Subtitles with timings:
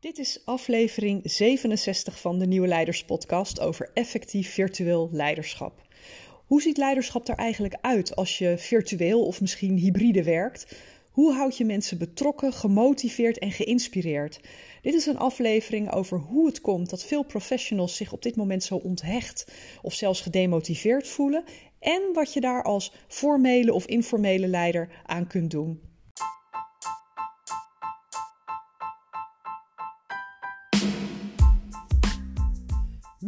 [0.00, 5.82] Dit is aflevering 67 van de Nieuwe Leiders Podcast over effectief virtueel leiderschap.
[6.46, 10.76] Hoe ziet leiderschap er eigenlijk uit als je virtueel of misschien hybride werkt?
[11.10, 14.40] Hoe houd je mensen betrokken, gemotiveerd en geïnspireerd?
[14.82, 18.64] Dit is een aflevering over hoe het komt dat veel professionals zich op dit moment
[18.64, 19.52] zo onthecht
[19.82, 21.44] of zelfs gedemotiveerd voelen
[21.78, 25.87] en wat je daar als formele of informele leider aan kunt doen.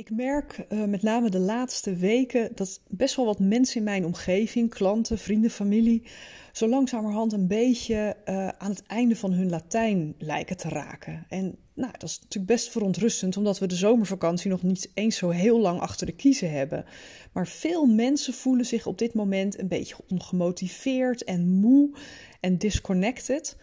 [0.00, 4.04] Ik merk uh, met name de laatste weken dat best wel wat mensen in mijn
[4.04, 6.02] omgeving, klanten, vrienden, familie,
[6.52, 11.26] zo langzamerhand een beetje uh, aan het einde van hun Latijn lijken te raken.
[11.28, 15.30] En nou, dat is natuurlijk best verontrustend, omdat we de zomervakantie nog niet eens zo
[15.30, 16.84] heel lang achter de kiezen hebben.
[17.32, 21.90] Maar veel mensen voelen zich op dit moment een beetje ongemotiveerd en moe
[22.40, 23.56] en disconnected.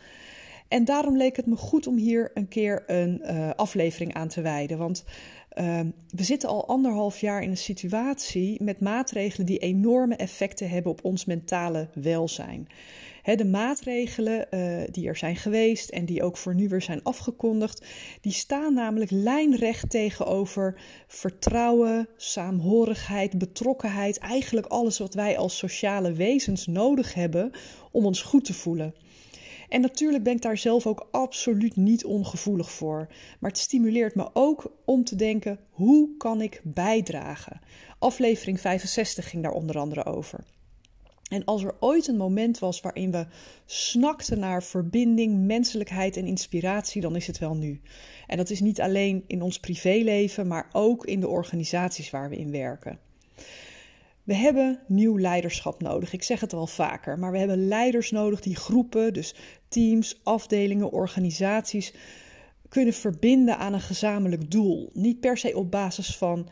[0.68, 4.42] En daarom leek het me goed om hier een keer een uh, aflevering aan te
[4.42, 4.78] wijden.
[4.78, 5.04] Want
[5.60, 10.92] uh, we zitten al anderhalf jaar in een situatie met maatregelen die enorme effecten hebben
[10.92, 12.68] op ons mentale welzijn.
[13.36, 17.86] De maatregelen uh, die er zijn geweest en die ook voor nu weer zijn afgekondigd,
[18.22, 26.68] die staan namelijk lijnrecht tegenover vertrouwen, saamhorigheid, betrokkenheid, eigenlijk alles wat wij als sociale wezens
[26.68, 27.52] nodig hebben
[27.92, 28.94] om ons goed te voelen.
[29.70, 33.08] En natuurlijk ben ik daar zelf ook absoluut niet ongevoelig voor.
[33.40, 37.60] Maar het stimuleert me ook om te denken: hoe kan ik bijdragen?
[38.00, 40.44] Aflevering 65 ging daar onder andere over.
[41.30, 43.26] En als er ooit een moment was waarin we
[43.66, 47.82] snakten naar verbinding, menselijkheid en inspiratie, dan is het wel nu.
[48.28, 52.38] En dat is niet alleen in ons privéleven, maar ook in de organisaties waar we
[52.38, 53.00] in werken.
[54.24, 56.14] We hebben nieuw leiderschap nodig.
[56.14, 59.36] Ik zeg het al vaker, maar we hebben leiders nodig die groepen, dus
[59.68, 61.94] teams, afdelingen, organisaties
[62.70, 64.90] kunnen verbinden aan een gezamenlijk doel.
[64.94, 66.50] Niet per se op basis van,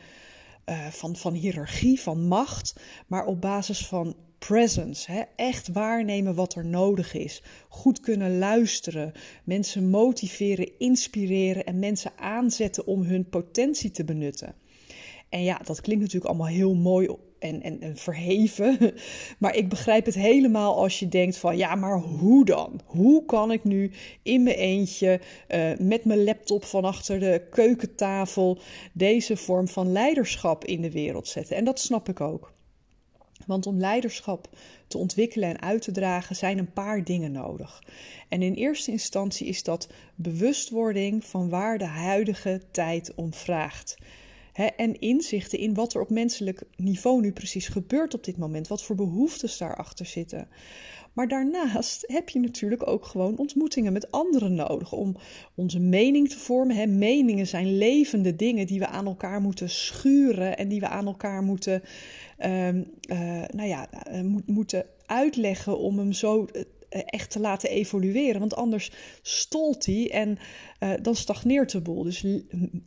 [0.65, 2.75] uh, van, van hiërarchie, van macht,
[3.07, 5.11] maar op basis van presence.
[5.11, 5.21] Hè?
[5.35, 7.43] Echt waarnemen wat er nodig is.
[7.69, 9.11] Goed kunnen luisteren.
[9.43, 14.55] Mensen motiveren, inspireren en mensen aanzetten om hun potentie te benutten.
[15.29, 17.15] En ja, dat klinkt natuurlijk allemaal heel mooi
[17.45, 18.77] en, en, en verheven.
[19.39, 22.81] Maar ik begrijp het helemaal als je denkt van ja, maar hoe dan?
[22.85, 23.91] Hoe kan ik nu
[24.23, 28.57] in mijn eentje uh, met mijn laptop van achter de keukentafel
[28.93, 31.55] deze vorm van leiderschap in de wereld zetten?
[31.55, 32.53] En dat snap ik ook.
[33.45, 34.49] Want om leiderschap
[34.87, 37.83] te ontwikkelen en uit te dragen zijn een paar dingen nodig.
[38.29, 43.97] En in eerste instantie is dat bewustwording van waar de huidige tijd om vraagt
[44.55, 48.83] en inzichten in wat er op menselijk niveau nu precies gebeurt op dit moment, wat
[48.83, 50.47] voor behoeftes daarachter zitten.
[51.15, 55.15] Maar daarnaast heb je natuurlijk ook gewoon ontmoetingen met anderen nodig om
[55.55, 56.97] onze mening te vormen.
[56.97, 61.43] Meningen zijn levende dingen die we aan elkaar moeten schuren en die we aan elkaar
[61.43, 61.81] moeten,
[62.39, 62.83] uh, uh,
[63.47, 66.61] nou ja, uh, moeten uitleggen om hem zo eh,
[67.05, 68.39] echt te laten evolueren.
[68.39, 68.91] Want anders
[69.21, 70.37] stolt hij en
[70.79, 72.03] uh, dan stagneert de boel.
[72.03, 72.25] Dus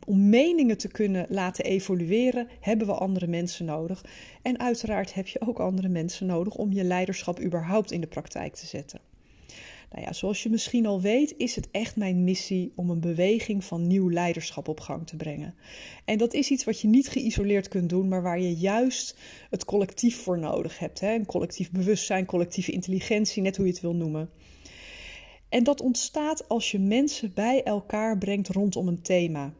[0.05, 4.05] om meningen te kunnen laten evolueren, hebben we andere mensen nodig.
[4.41, 8.55] En uiteraard heb je ook andere mensen nodig om je leiderschap überhaupt in de praktijk
[8.55, 9.08] te zetten.
[9.91, 13.63] Nou ja, zoals je misschien al weet, is het echt mijn missie om een beweging
[13.63, 15.55] van nieuw leiderschap op gang te brengen.
[16.05, 19.17] En dat is iets wat je niet geïsoleerd kunt doen, maar waar je juist
[19.49, 20.99] het collectief voor nodig hebt.
[20.99, 21.13] Hè?
[21.13, 24.29] Een collectief bewustzijn, collectieve intelligentie, net hoe je het wil noemen.
[25.49, 29.53] En dat ontstaat als je mensen bij elkaar brengt rondom een thema.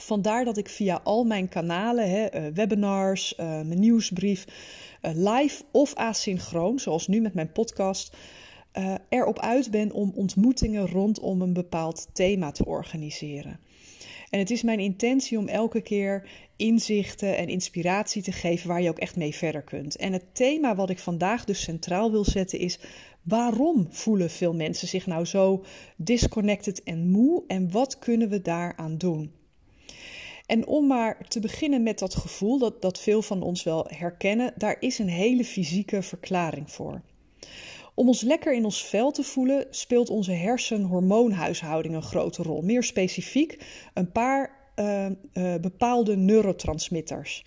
[0.00, 4.46] Vandaar dat ik via al mijn kanalen, hè, eh, webinars, uh, mijn nieuwsbrief,
[5.02, 8.16] uh, live of asynchroon, zoals nu met mijn podcast,
[8.78, 13.60] uh, erop uit ben om ontmoetingen rondom een bepaald thema te organiseren.
[14.30, 18.88] En het is mijn intentie om elke keer inzichten en inspiratie te geven waar je
[18.88, 19.96] ook echt mee verder kunt.
[19.96, 22.78] En het thema wat ik vandaag dus centraal wil zetten is:
[23.22, 25.64] waarom voelen veel mensen zich nou zo
[25.96, 29.32] disconnected en moe en wat kunnen we daaraan doen?
[30.46, 34.52] En om maar te beginnen met dat gevoel dat, dat veel van ons wel herkennen,
[34.56, 37.02] daar is een hele fysieke verklaring voor
[37.94, 42.62] Om ons lekker in ons vel te voelen, speelt onze hersenhormoonhuishouding een grote rol.
[42.62, 43.58] Meer specifiek
[43.94, 47.44] een paar uh, uh, bepaalde neurotransmitters.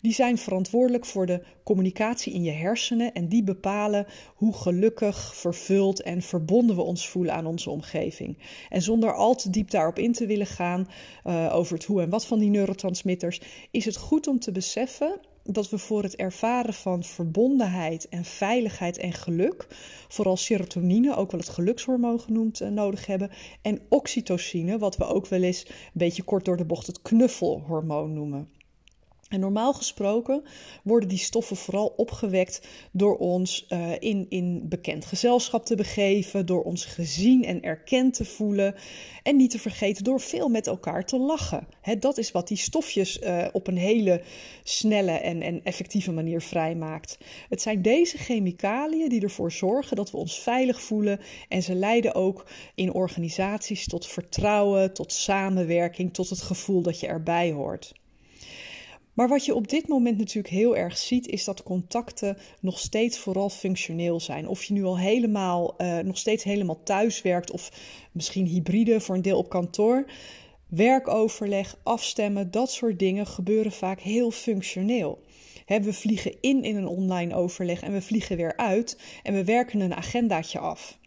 [0.00, 6.02] Die zijn verantwoordelijk voor de communicatie in je hersenen en die bepalen hoe gelukkig, vervuld
[6.02, 8.38] en verbonden we ons voelen aan onze omgeving.
[8.68, 10.88] En zonder al te diep daarop in te willen gaan
[11.24, 13.40] uh, over het hoe en wat van die neurotransmitters,
[13.70, 18.98] is het goed om te beseffen dat we voor het ervaren van verbondenheid en veiligheid
[18.98, 19.66] en geluk
[20.08, 23.30] vooral serotonine, ook wel het gelukshormoon genoemd, uh, nodig hebben.
[23.62, 28.12] En oxytocine, wat we ook wel eens een beetje kort door de bocht het knuffelhormoon
[28.12, 28.55] noemen.
[29.28, 30.42] En normaal gesproken
[30.82, 32.60] worden die stoffen vooral opgewekt
[32.92, 38.24] door ons uh, in, in bekend gezelschap te begeven, door ons gezien en erkend te
[38.24, 38.74] voelen.
[39.22, 41.66] En niet te vergeten door veel met elkaar te lachen.
[41.80, 44.22] He, dat is wat die stofjes uh, op een hele
[44.62, 47.18] snelle en, en effectieve manier vrijmaakt.
[47.48, 51.20] Het zijn deze chemicaliën die ervoor zorgen dat we ons veilig voelen.
[51.48, 57.06] En ze leiden ook in organisaties tot vertrouwen, tot samenwerking, tot het gevoel dat je
[57.06, 57.94] erbij hoort.
[59.16, 63.18] Maar wat je op dit moment natuurlijk heel erg ziet, is dat contacten nog steeds
[63.18, 64.48] vooral functioneel zijn.
[64.48, 67.70] Of je nu al helemaal, uh, nog steeds helemaal thuis werkt, of
[68.12, 70.10] misschien hybride voor een deel op kantoor.
[70.68, 75.18] Werkoverleg, afstemmen, dat soort dingen gebeuren vaak heel functioneel.
[75.66, 79.80] we vliegen in in een online overleg en we vliegen weer uit en we werken
[79.80, 80.98] een agendaatje af.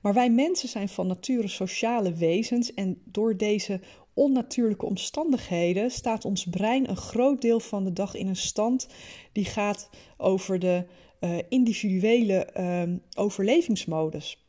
[0.00, 3.80] Maar wij mensen zijn van nature sociale wezens en door deze
[4.18, 8.88] onnatuurlijke omstandigheden staat ons brein een groot deel van de dag in een stand
[9.32, 10.84] die gaat over de
[11.20, 14.46] uh, individuele uh, overlevingsmodus.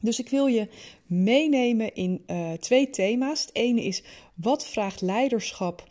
[0.00, 0.68] Dus ik wil je
[1.06, 3.40] meenemen in uh, twee thema's.
[3.40, 4.02] Het ene is
[4.34, 5.86] wat vraagt leiderschap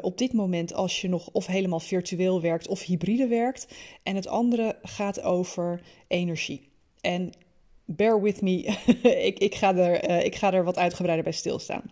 [0.00, 3.68] op dit moment als je nog of helemaal virtueel werkt of hybride werkt.
[4.02, 6.68] En het andere gaat over energie.
[7.00, 7.32] En
[7.84, 8.76] bear with me,
[9.30, 11.90] ik, ik, ga er, ik ga er wat uitgebreider bij stilstaan.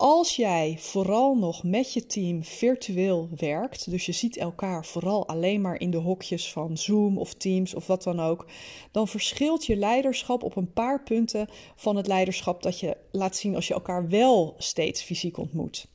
[0.00, 5.60] Als jij vooral nog met je team virtueel werkt, dus je ziet elkaar vooral alleen
[5.60, 8.46] maar in de hokjes van Zoom of Teams of wat dan ook,
[8.90, 13.54] dan verschilt je leiderschap op een paar punten van het leiderschap dat je laat zien
[13.54, 15.86] als je elkaar wel steeds fysiek ontmoet.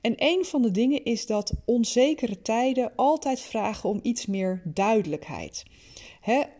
[0.00, 5.64] En een van de dingen is dat onzekere tijden altijd vragen om iets meer duidelijkheid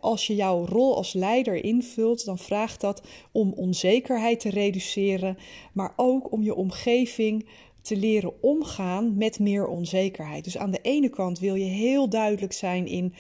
[0.01, 3.03] als je jouw rol als leider invult, dan vraagt dat
[3.33, 5.39] om onzekerheid te reduceren,
[5.73, 7.49] maar ook om je omgeving
[7.83, 10.45] te leren omgaan met meer onzekerheid.
[10.45, 13.15] Dus aan de ene kant wil je heel duidelijk zijn in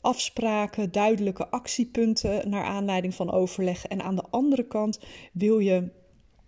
[0.00, 3.86] afspraken, duidelijke actiepunten naar aanleiding van overleg.
[3.86, 5.00] En aan de andere kant
[5.32, 5.90] wil je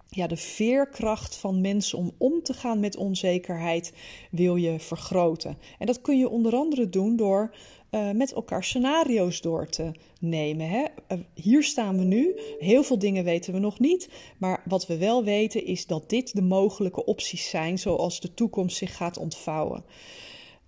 [0.08, 3.92] ja, de veerkracht van mensen om om te gaan met onzekerheid
[4.30, 5.58] wil je vergroten.
[5.78, 7.54] En dat kun je onder andere doen door
[7.94, 9.90] uh, met elkaar scenario's door te
[10.20, 10.68] nemen.
[10.68, 10.84] Hè?
[11.08, 12.40] Uh, hier staan we nu.
[12.58, 14.08] Heel veel dingen weten we nog niet.
[14.38, 18.76] Maar wat we wel weten is dat dit de mogelijke opties zijn zoals de toekomst
[18.76, 19.84] zich gaat ontvouwen.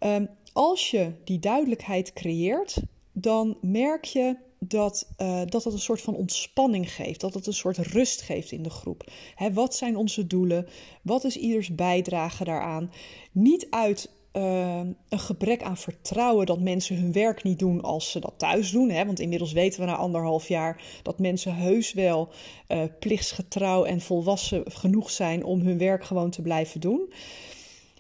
[0.01, 2.83] Um, als je die duidelijkheid creëert,
[3.13, 7.79] dan merk je dat, uh, dat een soort van ontspanning geeft, dat het een soort
[7.79, 9.11] rust geeft in de groep.
[9.35, 10.67] Hè, wat zijn onze doelen?
[11.03, 12.93] Wat is ieders bijdrage daaraan?
[13.33, 18.21] Niet uit uh, een gebrek aan vertrouwen dat mensen hun werk niet doen als ze
[18.21, 18.91] dat thuis doen.
[18.91, 19.07] Hè?
[19.07, 22.29] Want inmiddels weten we na anderhalf jaar dat mensen heus wel
[22.69, 27.13] uh, plichtsgetrouw en volwassen genoeg zijn om hun werk gewoon te blijven doen.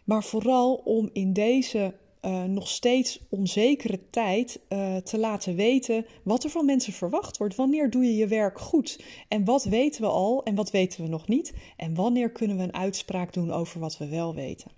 [0.04, 1.94] Maar vooral om in deze
[2.24, 7.54] uh, nog steeds onzekere tijd uh, te laten weten wat er van mensen verwacht wordt.
[7.54, 9.00] Wanneer doe je je werk goed?
[9.28, 11.54] En wat weten we al en wat weten we nog niet?
[11.76, 14.70] En wanneer kunnen we een uitspraak doen over wat we wel weten?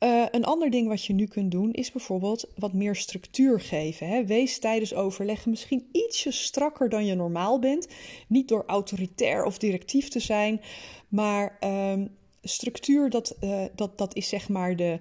[0.00, 4.08] Uh, een ander ding wat je nu kunt doen is bijvoorbeeld wat meer structuur geven.
[4.08, 4.24] Hè.
[4.24, 7.88] Wees tijdens overleggen misschien ietsje strakker dan je normaal bent.
[8.28, 10.60] Niet door autoritair of directief te zijn,
[11.08, 11.92] maar uh,
[12.42, 14.98] structuur dat, uh, dat, dat is zeg maar de,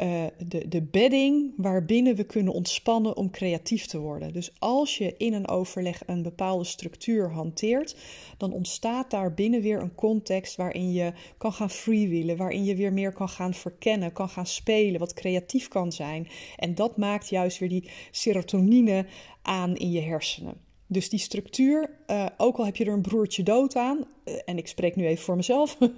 [0.00, 4.32] uh, de, de bedding waarbinnen we kunnen ontspannen om creatief te worden.
[4.32, 7.96] Dus als je in een overleg een bepaalde structuur hanteert,
[8.36, 12.92] dan ontstaat daar binnen weer een context waarin je kan gaan freewheelen, waarin je weer
[12.92, 16.28] meer kan gaan verkennen, kan gaan spelen, wat creatief kan zijn.
[16.56, 19.06] En dat maakt juist weer die serotonine
[19.42, 20.67] aan in je hersenen.
[20.90, 24.58] Dus die structuur, uh, ook al heb je er een broertje dood aan, uh, en
[24.58, 25.88] ik spreek nu even voor mezelf, uh,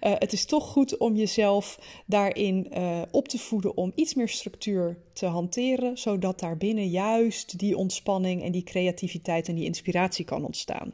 [0.00, 2.72] het is toch goed om jezelf daarin
[3.10, 8.52] op te voeden om iets meer structuur te hanteren, zodat daarbinnen juist die ontspanning en
[8.52, 10.92] die creativiteit en die inspiratie kan ontstaan.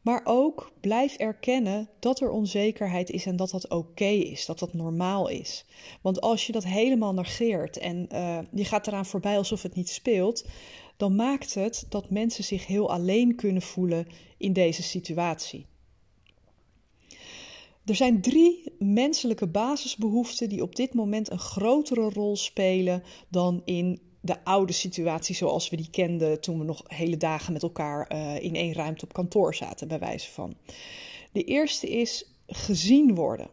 [0.00, 4.74] Maar ook blijf erkennen dat er onzekerheid is en dat dat oké is, dat dat
[4.74, 5.64] normaal is.
[6.00, 8.06] Want als je dat helemaal negeert en
[8.52, 10.44] je gaat eraan voorbij alsof het niet speelt,
[10.96, 14.06] dan maakt het dat mensen zich heel alleen kunnen voelen
[14.36, 15.66] in deze situatie.
[17.84, 24.00] Er zijn drie menselijke basisbehoeften die op dit moment een grotere rol spelen dan in
[24.20, 28.42] de oude situatie zoals we die kenden toen we nog hele dagen met elkaar uh,
[28.42, 30.56] in één ruimte op kantoor zaten, bij wijze van.
[31.32, 33.50] De eerste is gezien worden.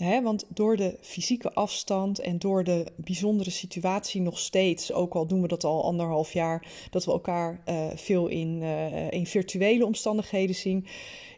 [0.00, 5.42] Want door de fysieke afstand en door de bijzondere situatie nog steeds, ook al doen
[5.42, 10.54] we dat al anderhalf jaar, dat we elkaar uh, veel in, uh, in virtuele omstandigheden
[10.54, 10.86] zien,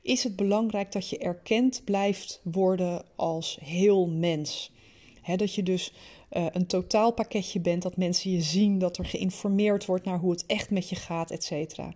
[0.02, 4.73] is het belangrijk dat je erkend blijft worden als heel mens.
[5.37, 5.92] Dat je dus
[6.33, 10.47] uh, een totaalpakketje bent, dat mensen je zien, dat er geïnformeerd wordt naar hoe het
[10.47, 11.95] echt met je gaat, et cetera.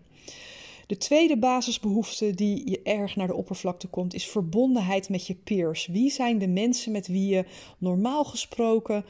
[0.87, 5.87] De tweede basisbehoefte die je erg naar de oppervlakte komt, is verbondenheid met je peers.
[5.87, 7.45] Wie zijn de mensen met wie je
[7.79, 9.05] normaal gesproken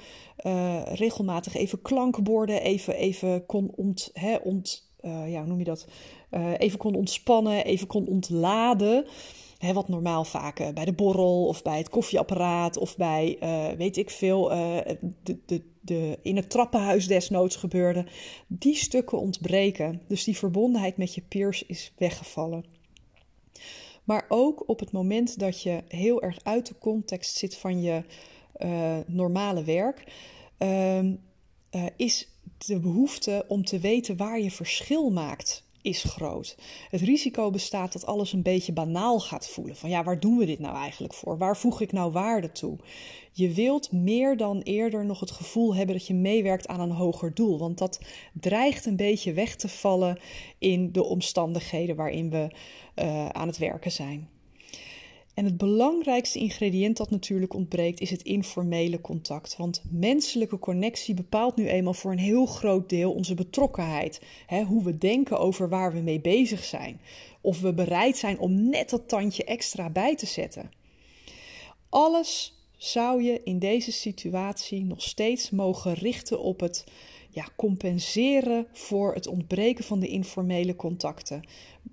[0.46, 5.86] uh, regelmatig even klankborden, even, even kon ont, hè, ont, uh, ja, noem je dat?
[6.30, 9.04] Uh, even kon ontspannen, even kon ontladen
[9.72, 13.38] wat normaal vaak bij de borrel of bij het koffieapparaat of bij,
[13.78, 18.06] weet ik veel, de, de, de, in het trappenhuis desnoods gebeurde.
[18.46, 20.00] Die stukken ontbreken.
[20.08, 22.64] Dus die verbondenheid met je peers is weggevallen.
[24.04, 28.02] Maar ook op het moment dat je heel erg uit de context zit van je
[29.06, 30.04] normale werk,
[30.58, 31.14] ehm,
[31.96, 32.28] is
[32.58, 36.56] de behoefte om te weten waar je verschil maakt is groot.
[36.90, 39.76] Het risico bestaat dat alles een beetje banaal gaat voelen.
[39.76, 41.38] Van ja, waar doen we dit nou eigenlijk voor?
[41.38, 42.78] Waar voeg ik nou waarde toe?
[43.32, 47.34] Je wilt meer dan eerder nog het gevoel hebben dat je meewerkt aan een hoger
[47.34, 47.58] doel.
[47.58, 48.00] Want dat
[48.32, 50.18] dreigt een beetje weg te vallen
[50.58, 52.50] in de omstandigheden waarin we
[52.94, 54.28] uh, aan het werken zijn.
[55.36, 59.56] En het belangrijkste ingrediënt dat natuurlijk ontbreekt is het informele contact.
[59.56, 64.20] Want menselijke connectie bepaalt nu eenmaal voor een heel groot deel onze betrokkenheid.
[64.66, 67.00] hoe we denken over waar we mee bezig zijn.
[67.40, 70.70] Of we bereid zijn om net dat tandje extra bij te zetten.
[71.88, 76.84] Alles zou je in deze situatie nog steeds mogen richten op het
[77.30, 81.42] ja, compenseren voor het ontbreken van de informele contacten.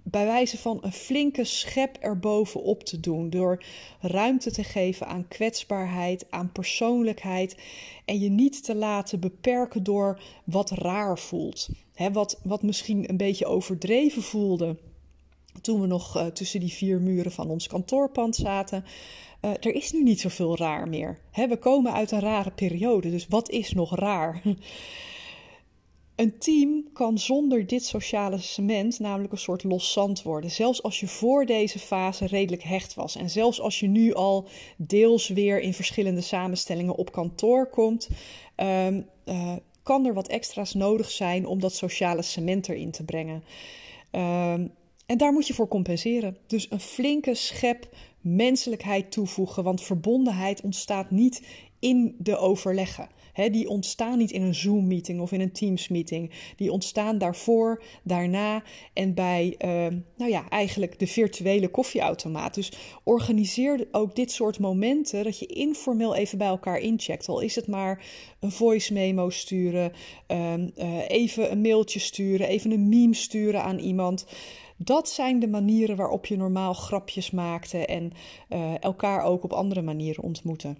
[0.04, 3.30] Bij wijze van een flinke schep erbovenop te doen.
[3.30, 3.64] Door
[4.00, 7.58] ruimte te geven aan kwetsbaarheid, aan persoonlijkheid.
[8.06, 11.70] En je niet te laten beperken door wat raar voelt.
[12.12, 14.78] wat, wat misschien een beetje overdreven voelde
[15.62, 18.86] toen we nog uh, tussen die vier muren van ons kantoorpand zaten.
[19.42, 21.20] Uh, er is nu niet zoveel raar meer.
[21.32, 24.42] we komen uit een rare periode, dus wat is nog raar?
[26.16, 30.52] Een team kan zonder dit sociale cement namelijk een soort los zand worden.
[30.52, 33.16] Zelfs als je voor deze fase redelijk hecht was.
[33.16, 38.10] En zelfs als je nu al deels weer in verschillende samenstellingen op kantoor komt,
[38.56, 39.54] um, uh,
[39.84, 43.44] kan er wat extra's nodig zijn om dat sociale cement erin te brengen.
[44.12, 44.72] Um,
[45.06, 46.38] en daar moet je voor compenseren.
[46.48, 47.90] Dus een flinke schep
[48.22, 49.64] menselijkheid toevoegen.
[49.64, 51.44] Want verbondenheid ontstaat niet
[51.80, 56.32] in de overleggen die ontstaan niet in een Zoom-meeting of in een Teams-meeting.
[56.56, 58.64] Die ontstaan daarvoor, daarna
[58.94, 59.70] en bij, uh,
[60.18, 62.54] nou ja, eigenlijk de virtuele koffieautomaat.
[62.54, 62.72] Dus
[63.04, 67.30] organiseer ook dit soort momenten dat je informeel even bij elkaar incheckt.
[67.30, 68.06] Al is het maar
[68.40, 69.92] een voice memo sturen,
[70.28, 74.26] uh, uh, even een mailtje sturen, even een meme sturen aan iemand.
[74.78, 78.12] Dat zijn de manieren waarop je normaal grapjes maakte en
[78.50, 80.78] uh, elkaar ook op andere manieren ontmoeten.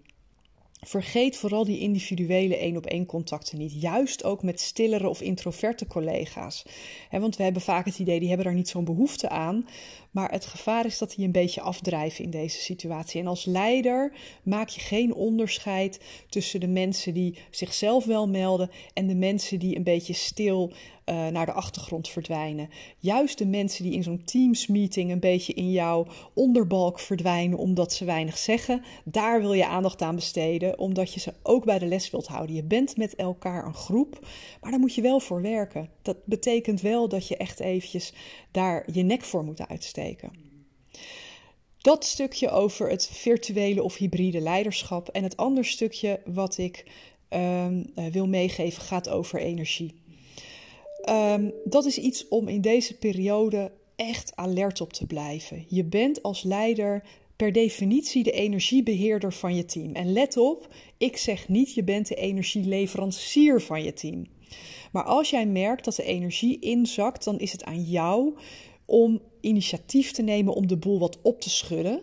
[0.84, 3.82] Vergeet vooral die individuele één op één contacten niet.
[3.82, 6.66] Juist ook met stillere of introverte collega's.
[7.12, 9.66] want we hebben vaak het idee, die hebben daar niet zo'n behoefte aan.
[10.12, 13.22] Maar het gevaar is dat die een beetje afdrijven in deze situatie.
[13.22, 14.14] En als leider
[14.44, 16.00] maak je geen onderscheid
[16.30, 20.72] tussen de mensen die zichzelf wel melden en de mensen die een beetje stil
[21.06, 22.70] uh, naar de achtergrond verdwijnen.
[23.00, 28.06] Juist de mensen die in zo'n Teams-meeting een beetje in jouw onderbalk verdwijnen omdat ze
[28.06, 32.10] weinig zeggen, daar wil je aandacht aan besteden, omdat je ze ook bij de les
[32.10, 32.56] wilt houden.
[32.56, 34.28] Je bent met elkaar een groep,
[34.62, 35.90] maar daar moet je wel voor werken.
[36.02, 38.14] Dat betekent wel dat je echt eventjes
[38.52, 40.32] daar je nek voor moet uitsteken.
[41.78, 45.10] Dat stukje over het virtuele of hybride leiderschap.
[45.10, 46.92] En het andere stukje wat ik
[47.30, 49.94] um, wil meegeven gaat over energie.
[51.10, 55.66] Um, dat is iets om in deze periode echt alert op te blijven.
[55.68, 57.04] Je bent als leider
[57.36, 59.94] per definitie de energiebeheerder van je team.
[59.94, 64.26] En let op, ik zeg niet je bent de energieleverancier van je team.
[64.92, 68.38] Maar als jij merkt dat de energie inzakt, dan is het aan jou
[68.86, 72.02] om initiatief te nemen om de boel wat op te schudden.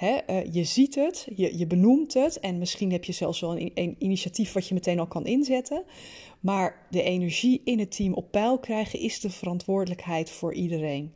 [0.00, 3.70] Eh, je ziet het, je, je benoemt het en misschien heb je zelfs wel een,
[3.74, 5.84] een, initiatief wat je meteen al kan inzetten.
[6.40, 11.14] Maar de energie in het team op peil krijgen is de verantwoordelijkheid voor iedereen.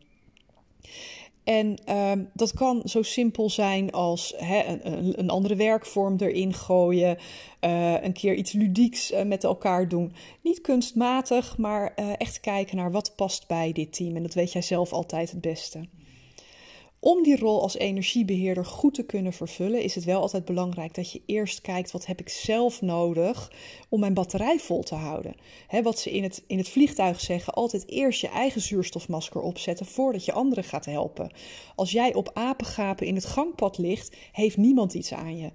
[1.44, 7.18] En ehm, dat kan zo simpel zijn als een, een, andere werkvorm erin gooien,
[7.60, 10.12] uh, een keer iets ludieks uh, met elkaar doen.
[10.42, 14.16] Niet kunstmatig, maar uh, echt kijken naar wat past bij dit team.
[14.16, 15.88] En dat weet jij zelf altijd het beste.
[17.04, 21.12] Om die rol als energiebeheerder goed te kunnen vervullen, is het wel altijd belangrijk dat
[21.12, 23.52] je eerst kijkt wat heb ik zelf nodig
[23.88, 25.34] om mijn batterij vol te houden.
[25.82, 30.25] Wat ze in het, in het vliegtuig zeggen, altijd eerst je eigen zuurstofmasker opzetten voordat
[30.25, 31.32] je anderen gaat helpen.
[31.75, 35.50] Als jij op apengapen in het gangpad ligt, heeft niemand iets aan je.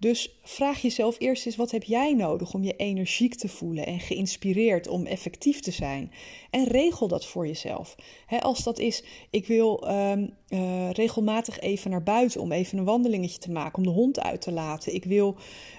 [0.00, 4.00] Dus vraag jezelf eerst eens: wat heb jij nodig om je energiek te voelen en
[4.00, 6.12] geïnspireerd om effectief te zijn?
[6.50, 7.94] En regel dat voor jezelf.
[8.40, 13.38] als dat is, ik wil ehm, eh, regelmatig even naar buiten om even een wandelingetje
[13.38, 14.94] te maken, om de hond uit te laten.
[14.94, 15.36] Ik wil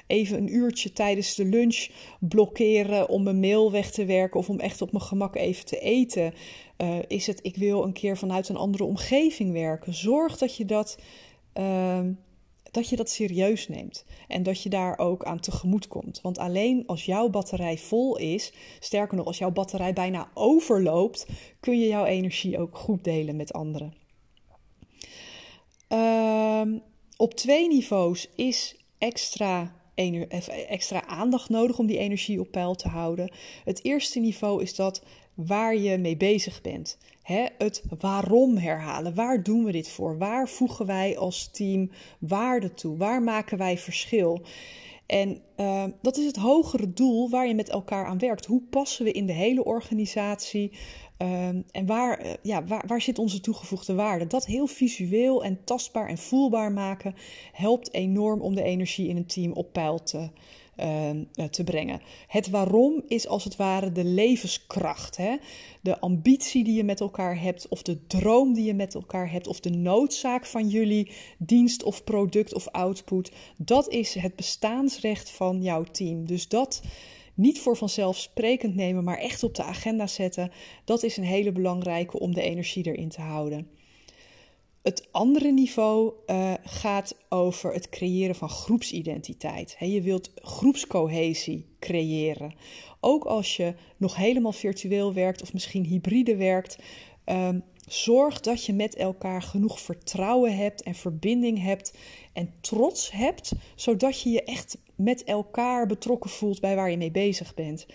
[0.07, 1.87] even een uurtje tijdens de lunch
[2.19, 5.79] blokkeren om mijn mail weg te werken of om echt op mijn gemak even te
[5.79, 6.33] eten.
[6.77, 9.93] Uh, is het, ik wil een keer vanuit een andere omgeving werken.
[9.93, 10.97] Zorg dat je dat.
[11.57, 11.99] Uh,
[12.71, 16.21] dat je dat serieus neemt en dat je daar ook aan tegemoet komt.
[16.21, 21.25] Want alleen als jouw batterij vol is, sterker nog, als jouw batterij bijna overloopt,
[21.59, 23.93] kun je jouw energie ook goed delen met anderen.
[25.87, 26.77] Ehm,
[27.17, 29.75] op twee niveaus is extra,
[30.67, 33.31] extra aandacht nodig om die energie op peil te houden.
[33.63, 36.97] Het eerste niveau is dat waar je mee bezig bent.
[37.57, 39.15] Het waarom herhalen.
[39.15, 40.17] Waar doen we dit voor?
[40.17, 42.97] Waar voegen wij als team waarde toe?
[42.97, 44.41] Waar maken wij verschil?
[45.05, 48.45] En uh, dat is het hogere doel waar je met elkaar aan werkt.
[48.45, 50.71] Hoe passen we in de hele organisatie?
[51.21, 54.27] Uh, en waar, uh, ja, waar, waar zit onze toegevoegde waarde?
[54.27, 57.15] Dat heel visueel en tastbaar en voelbaar maken
[57.51, 60.29] helpt enorm om de energie in een team op peil te, Ehm, eh,
[61.49, 62.01] te brengen.
[62.27, 65.17] Het waarom is als het ware de levenskracht.
[65.17, 65.35] Hè?
[65.81, 69.47] De ambitie die je met elkaar hebt, of de droom die je met elkaar hebt,
[69.47, 73.31] of de noodzaak van jullie dienst of product of output.
[73.57, 76.27] Dat is het bestaansrecht van jouw team.
[76.27, 76.81] Dus dat
[77.33, 80.51] niet voor vanzelfsprekend nemen, maar echt op de agenda zetten.
[80.85, 83.67] Dat is een hele belangrijke om de energie erin te houden.
[84.81, 89.75] Het andere niveau uh, gaat over het creëren van groepsidentiteit.
[89.79, 92.53] je wilt groepscohesie creëren.
[92.99, 96.77] Ook als je nog helemaal virtueel werkt of misschien hybride werkt.
[97.25, 97.49] Uh,
[97.87, 101.97] zorg dat je met elkaar genoeg vertrouwen hebt en verbinding hebt
[102.33, 107.11] en trots hebt, zodat je je echt met elkaar betrokken voelt bij waar je mee
[107.11, 107.85] bezig bent.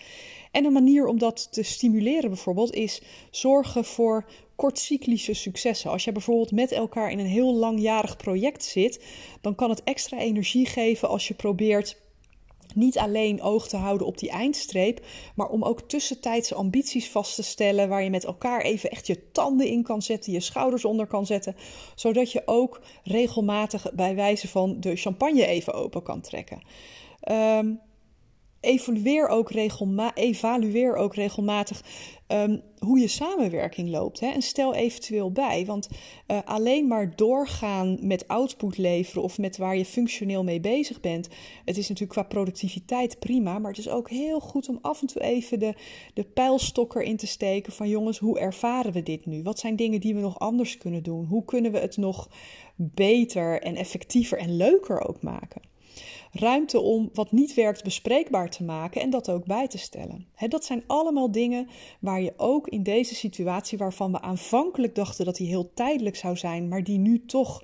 [0.51, 4.25] En een manier om dat te stimuleren bijvoorbeeld is zorgen voor
[4.57, 5.91] kortcyclische successen.
[5.91, 9.05] Als je bijvoorbeeld met elkaar in een heel langjarig project zit,
[9.41, 11.97] dan kan het extra energie geven als je probeert
[12.75, 17.43] niet alleen oog te houden op die eindstreep, maar om ook tussentijdse ambities vast te
[17.43, 21.07] stellen waar je met elkaar even echt je tanden in kan zetten, je schouders onder
[21.07, 21.55] kan zetten,
[21.95, 26.61] zodat je ook regelmatig bij wijze van de champagne even open kan trekken.
[27.31, 27.79] Um,
[28.59, 31.81] evalueer ook, regelma evalueer ook regelmatig
[32.27, 34.19] um, hoe je samenwerking loopt.
[34.19, 34.27] Hè?
[34.27, 35.89] En stel eventueel bij, want
[36.27, 41.27] uh, alleen maar doorgaan met output leveren of met waar je functioneel mee bezig bent.
[41.65, 45.07] Het is natuurlijk qua productiviteit prima, maar het is ook heel goed om af en
[45.07, 45.73] toe even de,
[46.13, 49.43] de pijlstokker in te steken van jongens, hoe ervaren we dit nu?
[49.43, 51.25] Wat zijn dingen die we nog anders kunnen doen?
[51.25, 52.29] Hoe kunnen we het nog
[52.75, 55.61] beter en effectiever en leuker ook maken?
[56.39, 60.27] Ruimte om wat niet werkt bespreekbaar te maken en dat ook bij te stellen.
[60.47, 61.67] dat zijn allemaal dingen
[61.99, 66.37] waar je ook in deze situatie, waarvan we aanvankelijk dachten dat die heel tijdelijk zou
[66.37, 67.63] zijn, maar die nu toch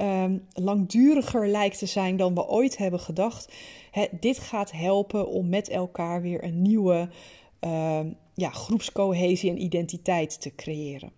[0.00, 3.52] um, langduriger lijkt te zijn dan we ooit hebben gedacht.
[4.20, 7.08] dit gaat helpen om met elkaar weer een nieuwe
[7.60, 8.00] uh,
[8.34, 11.12] ja, groepscohesie en identiteit te creëren.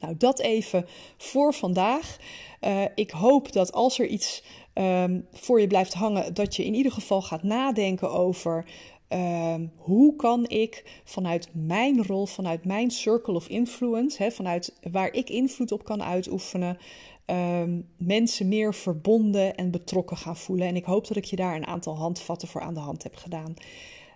[0.00, 2.16] Nou, dat even voor vandaag.
[2.60, 4.44] Uh, ik hoop dat als er iets
[4.78, 8.64] um, voor je blijft hangen, dat je in ieder geval gaat nadenken over
[9.08, 15.30] um, hoe kan ik vanuit mijn rol, vanuit mijn circle of influence, vanuit waar ik
[15.30, 16.78] invloed op kan uitoefenen,
[17.26, 20.66] um, mensen meer verbonden en betrokken gaan voelen.
[20.66, 23.16] En ik hoop dat ik je daar een aantal handvatten voor aan de hand heb
[23.16, 23.54] gedaan.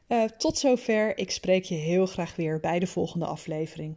[0.09, 1.19] Uh, tot zover.
[1.19, 3.97] Ik spreek je heel graag weer bij de volgende aflevering.